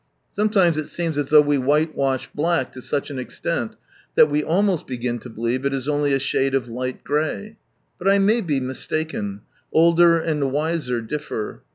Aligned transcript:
Sometimes 0.33 0.79
it 0.79 0.87
seems 0.87 1.15
as 1.19 1.27
though 1.27 1.43
we 1.43 1.59
whitewash 1.59 2.27
black 2.33 2.71
to 2.71 2.81
such 2.81 3.11
an 3.11 3.19
extent 3.19 3.75
that 4.15 4.31
we 4.31 4.43
almost 4.43 4.87
begin 4.87 5.19
to 5.19 5.29
believe 5.29 5.63
it 5.63 5.75
is 5.75 5.87
only 5.87 6.11
a 6.11 6.17
shade 6.17 6.55
of 6.55 6.67
light 6.67 7.03
grey. 7.03 7.57
But 7.99 8.07
I 8.07 8.17
may 8.17 8.41
be 8.41 8.59
mistaken: 8.59 9.41
older 9.71 10.17
and 10.19 10.51
wiser 10.51 11.01
differ. 11.01 11.61